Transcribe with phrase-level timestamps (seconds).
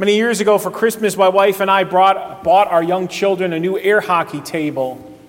[0.00, 3.60] Many years ago for Christmas, my wife and I brought, bought our young children a
[3.60, 5.20] new air hockey table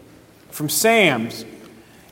[0.49, 1.43] from Sam's.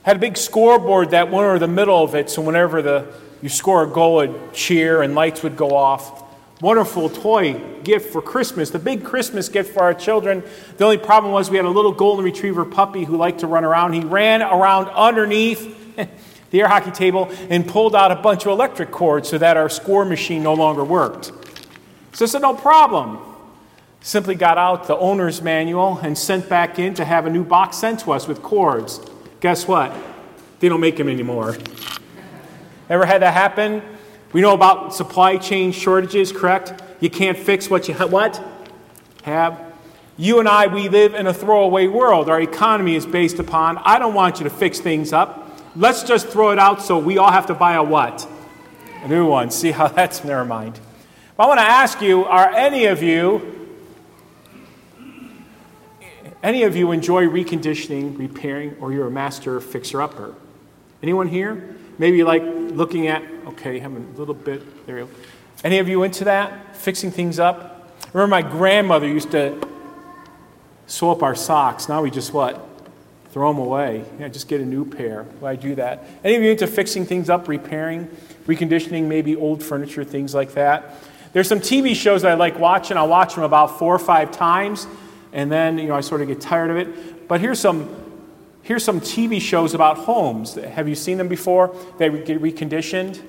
[0.02, 3.06] Had a big scoreboard that went over the middle of it, so whenever the,
[3.40, 6.22] you score a goal, it'd cheer and lights would go off.
[6.60, 10.42] Wonderful toy gift for Christmas, the big Christmas gift for our children.
[10.76, 13.64] The only problem was we had a little golden retriever puppy who liked to run
[13.64, 13.94] around.
[13.94, 15.96] He ran around underneath
[16.50, 19.70] the air hockey table and pulled out a bunch of electric cords so that our
[19.70, 21.32] score machine no longer worked.
[22.12, 23.18] So I said, no problem.
[24.00, 27.76] Simply got out the owner's manual and sent back in to have a new box
[27.76, 29.00] sent to us with cords.
[29.40, 29.94] Guess what?
[30.58, 31.56] They don't make them anymore.
[32.88, 33.82] Ever had that happen?
[34.32, 36.82] We know about supply chain shortages, correct?
[37.00, 38.42] You can't fix what you ha- what
[39.22, 39.60] have.
[40.16, 42.28] You and I, we live in a throwaway world.
[42.28, 45.58] Our economy is based upon I don't want you to fix things up.
[45.76, 48.28] Let's just throw it out so we all have to buy a what?
[49.02, 49.50] A new one.
[49.50, 50.78] See how that's never mind.
[51.40, 53.70] I want to ask you are any of you,
[56.42, 60.34] any of you enjoy reconditioning, repairing, or you're a master fixer upper?
[61.02, 61.76] Anyone here?
[61.96, 65.10] Maybe like looking at, okay, having a little bit, there you go.
[65.64, 66.76] Any of you into that?
[66.76, 67.90] Fixing things up?
[68.04, 69.66] I remember my grandmother used to
[70.88, 71.88] sew up our socks.
[71.88, 72.68] Now we just what?
[73.30, 74.04] Throw them away.
[74.18, 75.22] Yeah, just get a new pair.
[75.38, 76.04] Why do that?
[76.22, 78.08] Any of you into fixing things up, repairing,
[78.44, 80.96] reconditioning, maybe old furniture, things like that?
[81.32, 82.96] There's some TV shows that I like watching.
[82.96, 84.86] I'll watch them about four or five times,
[85.32, 87.28] and then you know I sort of get tired of it.
[87.28, 87.88] But here's some
[88.62, 90.54] here's some TV shows about homes.
[90.54, 91.74] Have you seen them before?
[91.98, 93.22] They get reconditioned.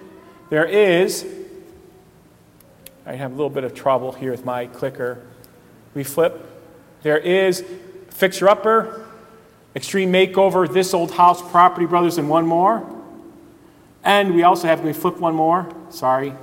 [0.50, 1.26] There is.
[3.06, 5.26] I have a little bit of trouble here with my clicker.
[5.94, 6.48] We flip.
[7.04, 7.64] There is
[8.10, 9.06] Fixer Upper,
[9.76, 12.88] Extreme Makeover, This Old House, Property Brothers, and one more.
[14.04, 15.68] And we also have, we flip one more?
[15.90, 16.34] Sorry,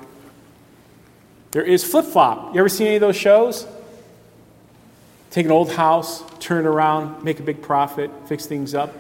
[1.58, 2.54] there is Flip Flop.
[2.54, 3.66] You ever seen any of those shows?
[5.32, 8.94] Take an old house, turn it around, make a big profit, fix things up.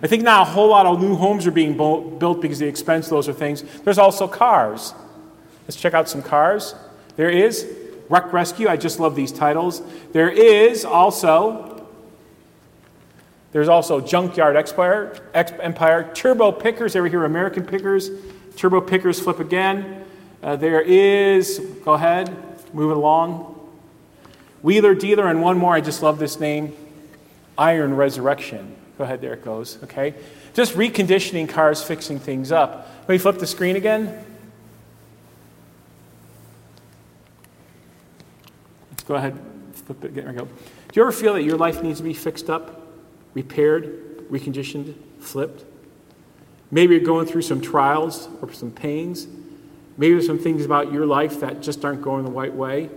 [0.00, 3.08] I think now a whole lot of new homes are being built because the expense
[3.08, 3.64] those are things.
[3.82, 4.94] There's also cars.
[5.64, 6.76] Let's check out some cars.
[7.16, 7.68] There is
[8.08, 8.68] Wreck Rescue.
[8.68, 9.82] I just love these titles.
[10.12, 11.84] There is also
[13.50, 16.94] there's also Junkyard Empire, Empire Turbo Pickers.
[16.94, 18.08] Ever hear American Pickers?
[18.54, 20.03] Turbo Pickers flip again.
[20.44, 22.28] Uh, there is, go ahead,
[22.74, 23.58] move it along.
[24.60, 26.76] Wheeler Dealer, and one more, I just love this name
[27.56, 28.76] Iron Resurrection.
[28.98, 30.12] Go ahead, there it goes, okay?
[30.52, 32.90] Just reconditioning cars, fixing things up.
[33.00, 34.22] Let me flip the screen again.
[38.90, 39.38] Let's go ahead,
[39.72, 40.44] flip it, we go.
[40.44, 40.50] Do
[40.94, 42.82] you ever feel that your life needs to be fixed up,
[43.32, 45.64] repaired, reconditioned, flipped?
[46.70, 49.26] Maybe you're going through some trials or some pains.
[49.96, 52.90] Maybe there's some things about your life that just aren't going the right way.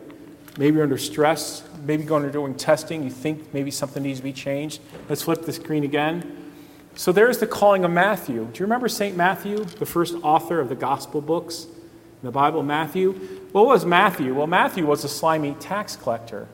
[0.58, 1.63] Maybe you're under stress.
[1.84, 3.03] Maybe you're going to doing testing.
[3.03, 4.81] You think maybe something needs to be changed.
[5.08, 6.52] Let's flip the screen again.
[6.96, 8.46] So there's the calling of Matthew.
[8.52, 9.16] Do you remember St.
[9.16, 13.14] Matthew, the first author of the gospel books in the Bible, Matthew?
[13.52, 14.34] What was Matthew?
[14.34, 16.47] Well, Matthew was a slimy tax collector.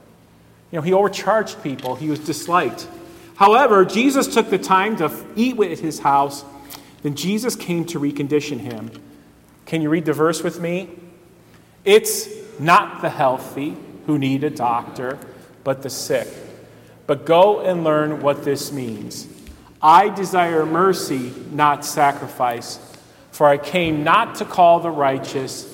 [0.71, 2.87] You know, he overcharged people, he was disliked.
[3.35, 6.43] However, Jesus took the time to eat at his house.
[7.03, 8.91] Then Jesus came to recondition him.
[9.65, 10.89] Can you read the verse with me?
[11.85, 12.29] It's
[12.59, 13.75] not the healthy
[14.05, 15.17] who need a doctor,
[15.63, 16.27] but the sick.
[17.07, 19.27] But go and learn what this means.
[19.81, 22.79] I desire mercy, not sacrifice,
[23.31, 25.65] for I came not to call the righteous,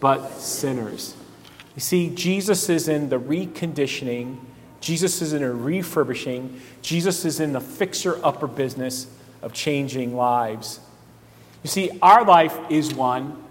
[0.00, 1.14] but sinners.
[1.74, 4.38] You see, Jesus is in the reconditioning,
[4.80, 9.06] Jesus is in a refurbishing, Jesus is in the fixer upper business
[9.42, 10.80] of changing lives.
[11.62, 13.42] You see, our life is one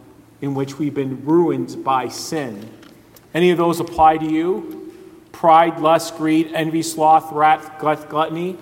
[0.41, 2.69] in which we've been ruined by sin.
[3.33, 4.93] Any of those apply to you?
[5.31, 8.57] Pride, lust, greed, envy, sloth, wrath, gluttony.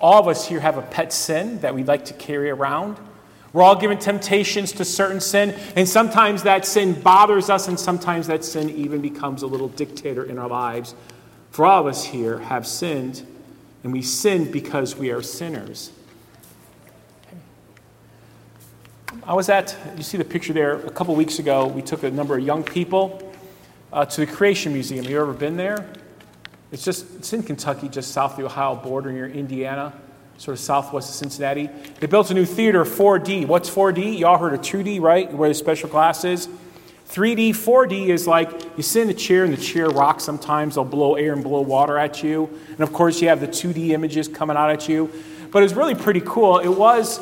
[0.00, 2.98] All of us here have a pet sin that we like to carry around.
[3.52, 8.26] We're all given temptations to certain sin, and sometimes that sin bothers us, and sometimes
[8.28, 10.94] that sin even becomes a little dictator in our lives.
[11.50, 13.26] For all of us here have sinned,
[13.84, 15.92] and we sin because we are sinners.
[19.24, 22.10] I was at, you see the picture there, a couple weeks ago, we took a
[22.10, 23.32] number of young people
[23.92, 25.04] uh, to the Creation Museum.
[25.04, 25.86] Have you ever been there?
[26.72, 29.92] It's just, it's in Kentucky, just south of the Ohio border near Indiana,
[30.38, 31.70] sort of southwest of Cincinnati.
[32.00, 33.46] They built a new theater, 4D.
[33.46, 34.18] What's 4D?
[34.18, 35.32] You all heard of 2D, right?
[35.32, 36.48] Where the special glasses.
[37.08, 40.74] 3D, 4D is like you sit in a chair and the chair rocks sometimes.
[40.74, 42.50] They'll blow air and blow water at you.
[42.70, 45.12] And of course, you have the 2D images coming out at you.
[45.52, 46.58] But it's really pretty cool.
[46.58, 47.20] It was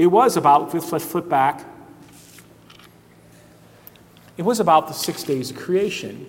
[0.00, 1.62] it was about, let's flip back.
[4.38, 6.24] It was about the six days of creation.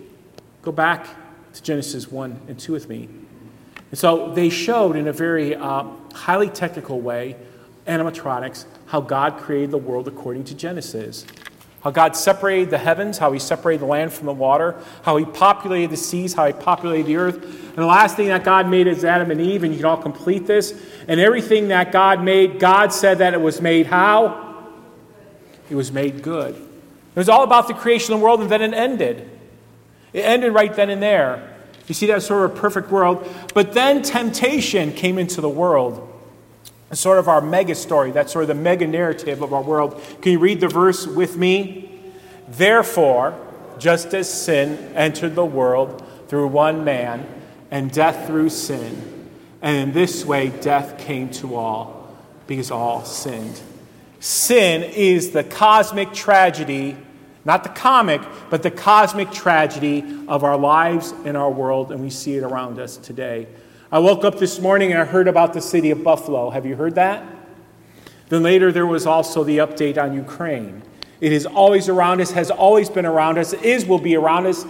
[0.62, 1.08] Go back
[1.54, 3.08] to Genesis 1 and 2 with me.
[3.90, 7.38] And so they showed in a very uh, highly technical way,
[7.88, 11.26] animatronics, how God created the world according to Genesis.
[11.82, 15.26] How God separated the heavens, how He separated the land from the water, how He
[15.26, 17.44] populated the seas, how He populated the earth.
[17.44, 19.98] And the last thing that God made is Adam and Eve, and you can all
[19.98, 20.80] complete this.
[21.08, 24.70] And everything that God made, God said that it was made how?
[25.70, 26.54] It was made good.
[26.56, 29.30] It was all about the creation of the world, and then it ended.
[30.14, 31.48] It ended right then and there.
[31.88, 33.28] You see that sort of a perfect world.
[33.54, 36.08] But then temptation came into the world.
[36.94, 38.12] Sort of our mega story.
[38.12, 40.02] That's sort of the mega narrative of our world.
[40.22, 42.02] Can you read the verse with me?
[42.50, 43.40] Therefore,
[43.80, 47.26] just as sin entered the world through one man,
[47.72, 49.30] and death through sin,
[49.62, 52.16] and in this way death came to all,
[52.46, 53.62] because all sinned.
[54.20, 56.98] Sin is the cosmic tragedy,
[57.44, 62.10] not the comic, but the cosmic tragedy of our lives and our world, and we
[62.10, 63.48] see it around us today.
[63.94, 66.50] I woke up this morning and I heard about the city of Buffalo.
[66.50, 67.26] Have you heard that?
[68.30, 70.82] Then later there was also the update on Ukraine.
[71.20, 74.66] It is always around us, has always been around us, is, will be around us.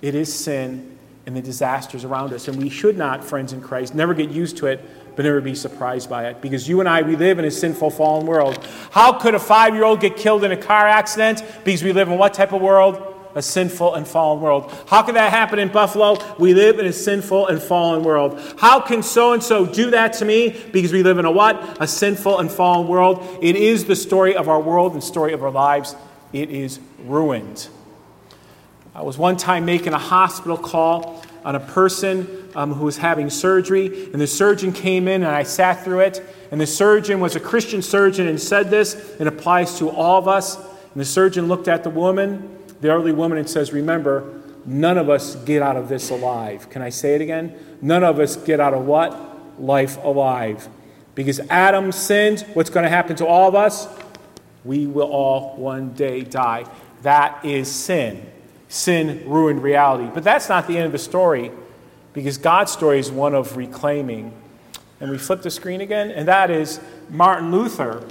[0.00, 0.96] It is sin
[1.26, 2.48] and the disasters around us.
[2.48, 4.82] And we should not, friends in Christ, never get used to it,
[5.14, 6.40] but never be surprised by it.
[6.40, 8.66] Because you and I, we live in a sinful, fallen world.
[8.92, 11.42] How could a five year old get killed in a car accident?
[11.64, 13.17] Because we live in what type of world?
[13.34, 14.72] A sinful and fallen world.
[14.86, 16.16] How can that happen in Buffalo?
[16.38, 18.40] We live in a sinful and fallen world.
[18.58, 20.56] How can so and so do that to me?
[20.72, 21.80] Because we live in a what?
[21.80, 23.24] A sinful and fallen world.
[23.40, 25.94] It is the story of our world and story of our lives.
[26.32, 27.68] It is ruined.
[28.94, 33.30] I was one time making a hospital call on a person um, who was having
[33.30, 36.20] surgery, and the surgeon came in, and I sat through it.
[36.50, 40.28] And the surgeon was a Christian surgeon and said this, it applies to all of
[40.28, 40.56] us.
[40.56, 45.08] And the surgeon looked at the woman the elderly woman and says, Remember, none of
[45.08, 46.70] us get out of this alive.
[46.70, 47.54] Can I say it again?
[47.80, 49.60] None of us get out of what?
[49.60, 50.68] Life alive.
[51.14, 53.88] Because Adam sinned, what's going to happen to all of us?
[54.64, 56.64] We will all one day die.
[57.02, 58.24] That is sin.
[58.68, 60.10] Sin ruined reality.
[60.12, 61.50] But that's not the end of the story,
[62.12, 64.32] because God's story is one of reclaiming.
[65.00, 68.04] And we flip the screen again, and that is Martin Luther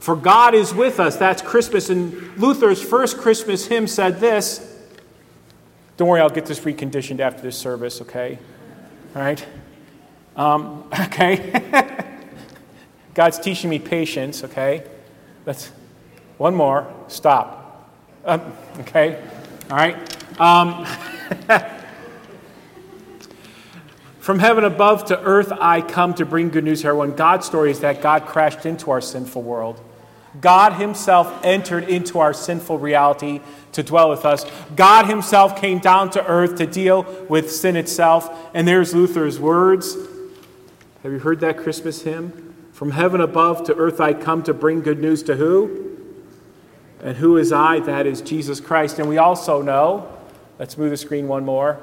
[0.00, 1.16] for God is with us.
[1.16, 1.90] That's Christmas.
[1.90, 4.66] And Luther's first Christmas hymn said this.
[5.98, 8.38] Don't worry, I'll get this reconditioned after this service, okay?
[9.14, 9.46] All right?
[10.36, 11.86] Um, okay?
[13.14, 14.84] God's teaching me patience, okay?
[15.44, 15.70] Let's,
[16.38, 16.92] one more.
[17.08, 17.92] Stop.
[18.24, 18.40] Um,
[18.80, 19.22] okay?
[19.70, 20.40] All right?
[20.40, 20.86] Um,
[24.20, 27.16] From heaven above to earth, I come to bring good news to everyone.
[27.16, 29.82] God's story is that God crashed into our sinful world.
[30.38, 33.40] God Himself entered into our sinful reality
[33.72, 34.44] to dwell with us.
[34.76, 38.50] God Himself came down to earth to deal with sin itself.
[38.54, 39.96] And there's Luther's words.
[41.02, 42.54] Have you heard that Christmas hymn?
[42.72, 45.98] From heaven above to earth I come to bring good news to who?
[47.02, 47.80] And who is I?
[47.80, 48.98] That is Jesus Christ.
[48.98, 50.08] And we also know,
[50.58, 51.80] let's move the screen one more.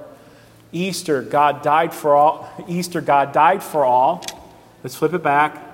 [0.72, 2.50] Easter, God died for all.
[2.68, 4.24] Easter, God died for all.
[4.84, 5.67] Let's flip it back.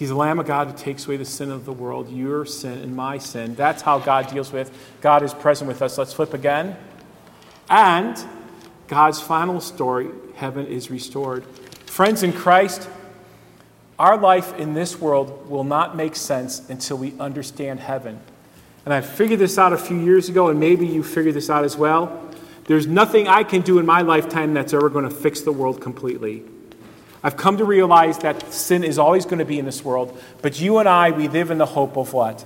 [0.00, 2.78] He's the Lamb of God who takes away the sin of the world, your sin
[2.78, 3.54] and my sin.
[3.54, 4.72] That's how God deals with.
[5.02, 5.98] God is present with us.
[5.98, 6.74] Let's flip again.
[7.68, 8.16] And
[8.88, 11.44] God's final story, heaven is restored.
[11.84, 12.88] Friends in Christ,
[13.98, 18.18] our life in this world will not make sense until we understand heaven.
[18.86, 21.64] And I figured this out a few years ago, and maybe you figured this out
[21.64, 22.26] as well.
[22.64, 25.82] There's nothing I can do in my lifetime that's ever going to fix the world
[25.82, 26.42] completely.
[27.22, 30.60] I've come to realize that sin is always going to be in this world, but
[30.60, 32.44] you and I, we live in the hope of what?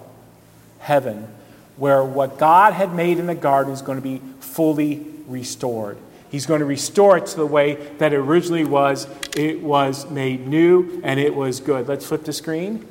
[0.80, 1.28] Heaven,
[1.76, 5.96] where what God had made in the garden is going to be fully restored.
[6.30, 9.06] He's going to restore it to the way that it originally was.
[9.36, 11.86] It was made new and it was good.
[11.86, 12.88] Let's flip the screen.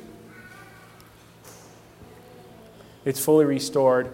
[3.04, 4.10] It's fully restored.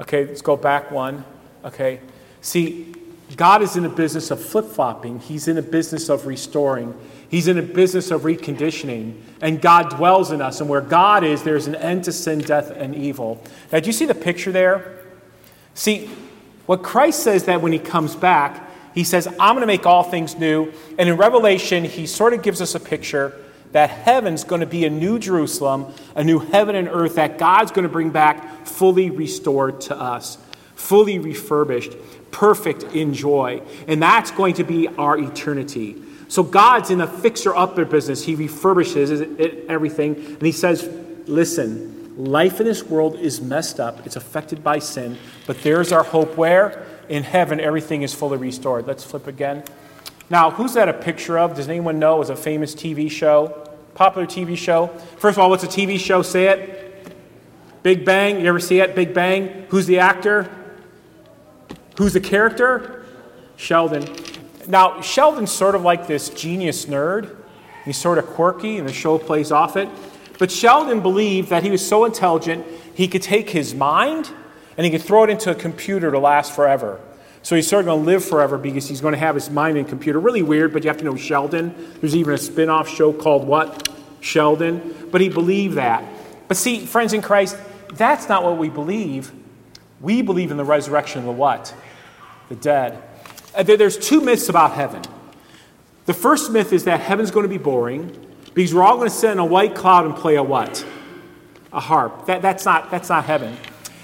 [0.00, 1.24] Okay, let's go back one.
[1.64, 2.00] Okay.
[2.40, 2.94] See,
[3.36, 6.94] God is in a business of flip flopping, He's in a business of restoring,
[7.28, 9.20] He's in a business of reconditioning.
[9.40, 10.60] And God dwells in us.
[10.60, 13.42] And where God is, there's an end to sin, death, and evil.
[13.72, 14.98] Now, do you see the picture there?
[15.74, 16.10] See,
[16.66, 20.02] what Christ says that when He comes back, He says, I'm going to make all
[20.02, 20.72] things new.
[20.98, 23.32] And in Revelation, He sort of gives us a picture
[23.72, 27.70] that heaven's going to be a new Jerusalem, a new heaven and earth that God's
[27.70, 30.38] going to bring back fully restored to us,
[30.74, 31.92] fully refurbished
[32.30, 33.62] perfect in joy.
[33.86, 35.96] And that's going to be our eternity.
[36.28, 38.24] So God's in a fixer upper business.
[38.24, 40.14] He refurbishes everything.
[40.14, 40.88] And He says,
[41.26, 46.02] listen, Life in this world is messed up, it's affected by sin, but there's our
[46.02, 46.84] hope where?
[47.08, 48.86] In heaven, everything is fully restored.
[48.86, 49.64] Let's flip again.
[50.28, 51.56] Now, who's that a picture of?
[51.56, 52.16] Does anyone know?
[52.16, 54.88] It was a famous TV show, popular TV show.
[55.16, 56.20] First of all, what's a TV show?
[56.20, 57.14] Say it.
[57.82, 58.40] Big Bang.
[58.40, 58.94] You ever see it?
[58.94, 59.66] Big Bang.
[59.70, 60.50] Who's the actor?
[62.00, 63.04] Who's the character?
[63.56, 64.08] Sheldon.
[64.66, 67.36] Now, Sheldon's sort of like this genius nerd.
[67.84, 69.86] He's sort of quirky, and the show plays off it.
[70.38, 72.64] But Sheldon believed that he was so intelligent,
[72.94, 74.30] he could take his mind
[74.78, 76.98] and he could throw it into a computer to last forever.
[77.42, 79.76] So he's sort of going to live forever because he's going to have his mind
[79.76, 80.18] in a computer.
[80.20, 81.74] Really weird, but you have to know Sheldon.
[82.00, 83.90] There's even a spin off show called what?
[84.20, 84.94] Sheldon.
[85.10, 86.02] But he believed that.
[86.48, 87.58] But see, friends in Christ,
[87.92, 89.32] that's not what we believe.
[90.00, 91.74] We believe in the resurrection of the what?
[92.48, 93.02] The dead.
[93.54, 95.02] Uh, there's two myths about heaven.
[96.06, 98.16] The first myth is that heaven's going to be boring
[98.54, 100.84] because we're all going to sit in a white cloud and play a what?
[101.72, 102.26] A harp.
[102.26, 103.56] That, that's, not, that's not heaven.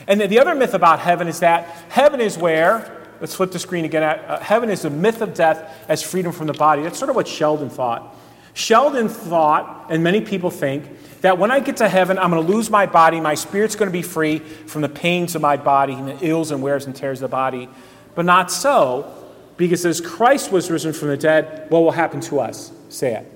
[0.07, 3.85] And the other myth about heaven is that heaven is where Let's flip the screen
[3.85, 4.03] again.
[4.03, 6.83] Uh, heaven is the myth of death as freedom from the body.
[6.83, 8.15] That's sort of what Sheldon thought.
[8.53, 10.87] Sheldon thought, and many people think,
[11.27, 13.21] that when I get to heaven, I'm going to lose my body.
[13.21, 16.53] My spirit's going to be free from the pains of my body and the ills
[16.53, 17.69] and wears and tears of the body.
[18.15, 19.13] But not so,
[19.57, 22.71] because as Christ was risen from the dead, what will happen to us?
[22.91, 23.33] Say it.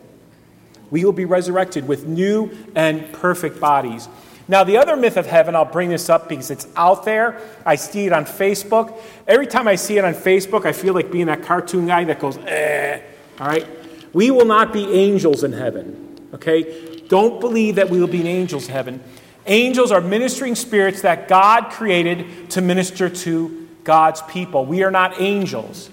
[0.92, 4.08] We will be resurrected with new and perfect bodies.
[4.46, 7.40] Now, the other myth of heaven, I'll bring this up because it's out there.
[7.66, 8.96] I see it on Facebook.
[9.26, 12.20] Every time I see it on Facebook, I feel like being that cartoon guy that
[12.20, 13.00] goes, eh.
[13.40, 13.66] All right?
[14.12, 16.09] We will not be angels in heaven.
[16.34, 17.02] Okay?
[17.08, 19.02] Don't believe that we will be angels in heaven.
[19.46, 24.64] Angels are ministering spirits that God created to minister to God's people.
[24.64, 25.90] We are not angels.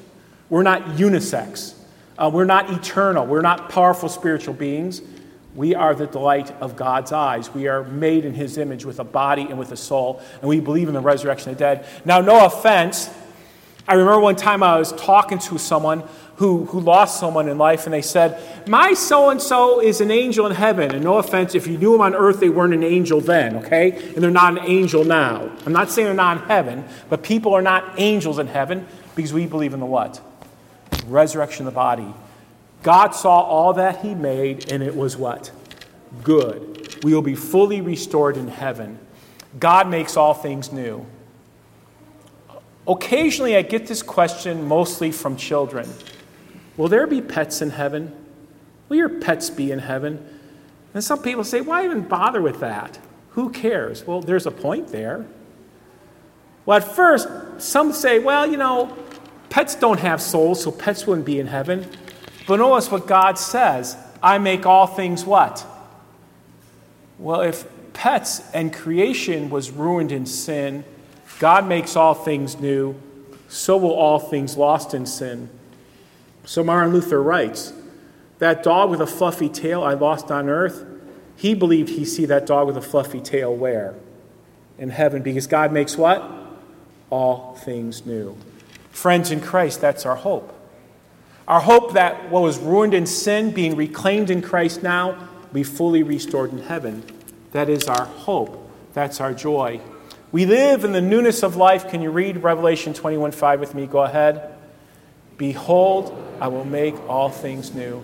[0.49, 1.73] We're not unisex.
[2.17, 3.25] Uh, we're not eternal.
[3.25, 5.01] We're not powerful spiritual beings.
[5.55, 7.53] We are the delight of God's eyes.
[7.53, 10.59] We are made in His image with a body and with a soul, and we
[10.59, 11.85] believe in the resurrection of the dead.
[12.05, 13.09] Now, no offense.
[13.87, 16.03] I remember one time I was talking to someone
[16.37, 20.11] who, who lost someone in life, and they said, My so and so is an
[20.11, 20.93] angel in heaven.
[20.93, 23.91] And no offense, if you knew them on earth, they weren't an angel then, okay?
[24.13, 25.51] And they're not an angel now.
[25.65, 29.33] I'm not saying they're not in heaven, but people are not angels in heaven because
[29.33, 30.21] we believe in the what?
[31.07, 32.13] Resurrection of the body
[32.83, 35.51] God saw all that He made, and it was what?
[36.23, 37.03] Good.
[37.03, 38.99] We will be fully restored in heaven.
[39.59, 41.03] God makes all things new.
[42.87, 45.89] Occasionally, I get this question mostly from children
[46.77, 48.13] Will there be pets in heaven?
[48.87, 50.25] Will your pets be in heaven?
[50.93, 52.99] And some people say, Why even bother with that?
[53.31, 54.05] Who cares?
[54.05, 55.25] Well, there's a point there.
[56.65, 58.95] Well, at first, some say, Well, you know,
[59.49, 61.87] pets don't have souls, so pets wouldn't be in heaven.
[62.47, 65.65] But notice what God says I make all things what?
[67.19, 70.83] Well, if pets and creation was ruined in sin,
[71.39, 72.95] God makes all things new,
[73.49, 75.49] so will all things lost in sin.
[76.47, 77.73] So Martin Luther writes,
[78.39, 80.85] That dog with a fluffy tail I lost on earth,
[81.35, 83.95] he believed he see that dog with a fluffy tail where?
[84.77, 86.23] In heaven, because God makes what?
[87.09, 88.37] All things new.
[88.91, 90.57] Friends in Christ, that's our hope.
[91.49, 96.01] Our hope that what was ruined in sin, being reclaimed in Christ now, be fully
[96.01, 97.03] restored in heaven.
[97.51, 98.71] That is our hope.
[98.93, 99.81] That's our joy.
[100.31, 101.89] We live in the newness of life.
[101.89, 103.85] Can you read Revelation 21 5 with me?
[103.85, 104.56] Go ahead.
[105.37, 108.03] Behold, I will make all things new.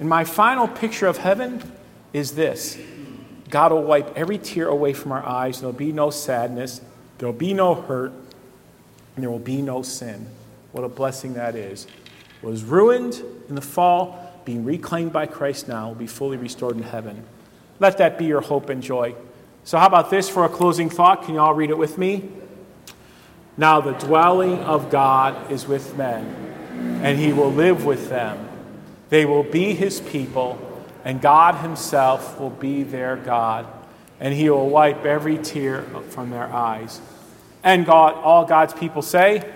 [0.00, 1.72] And my final picture of heaven
[2.12, 2.78] is this
[3.48, 5.60] God will wipe every tear away from our eyes.
[5.60, 6.80] There'll be no sadness,
[7.18, 8.12] there'll be no hurt,
[9.14, 10.26] and there will be no sin.
[10.72, 11.86] What a blessing that is
[12.42, 16.82] was ruined in the fall, being reclaimed by Christ now, will be fully restored in
[16.82, 17.24] heaven.
[17.80, 19.14] Let that be your hope and joy.
[19.64, 21.24] So, how about this for a closing thought?
[21.24, 22.28] Can you all read it with me?
[23.56, 26.53] Now, the dwelling of God is with men,
[27.04, 28.48] and he will live with them.
[29.10, 30.58] They will be his people,
[31.04, 33.66] and God himself will be their God,
[34.18, 37.02] and he will wipe every tear from their eyes.
[37.62, 39.52] And God, all God's people say,